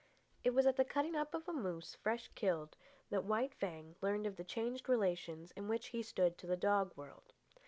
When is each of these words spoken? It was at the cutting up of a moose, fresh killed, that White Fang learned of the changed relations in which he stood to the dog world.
It 0.43 0.55
was 0.55 0.65
at 0.65 0.77
the 0.77 0.83
cutting 0.83 1.15
up 1.15 1.35
of 1.35 1.47
a 1.47 1.53
moose, 1.53 1.93
fresh 1.93 2.31
killed, 2.33 2.75
that 3.11 3.23
White 3.23 3.53
Fang 3.53 3.93
learned 4.01 4.25
of 4.25 4.35
the 4.35 4.43
changed 4.43 4.89
relations 4.89 5.51
in 5.51 5.67
which 5.67 5.89
he 5.89 6.01
stood 6.01 6.39
to 6.39 6.47
the 6.47 6.57
dog 6.57 6.91
world. 6.97 7.33